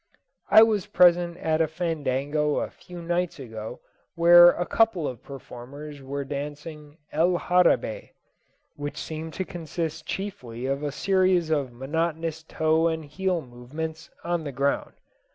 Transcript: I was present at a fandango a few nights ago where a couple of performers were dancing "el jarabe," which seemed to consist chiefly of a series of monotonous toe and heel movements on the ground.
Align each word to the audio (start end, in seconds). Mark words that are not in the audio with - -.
I 0.49 0.63
was 0.63 0.87
present 0.87 1.37
at 1.37 1.61
a 1.61 1.67
fandango 1.67 2.55
a 2.55 2.71
few 2.71 3.03
nights 3.03 3.37
ago 3.37 3.81
where 4.15 4.49
a 4.49 4.65
couple 4.65 5.07
of 5.07 5.21
performers 5.21 6.01
were 6.01 6.25
dancing 6.25 6.97
"el 7.11 7.37
jarabe," 7.37 8.09
which 8.75 8.97
seemed 8.97 9.33
to 9.33 9.45
consist 9.45 10.07
chiefly 10.07 10.65
of 10.65 10.81
a 10.81 10.91
series 10.91 11.51
of 11.51 11.71
monotonous 11.71 12.41
toe 12.41 12.87
and 12.87 13.05
heel 13.05 13.43
movements 13.43 14.09
on 14.23 14.43
the 14.43 14.51
ground. 14.51 14.93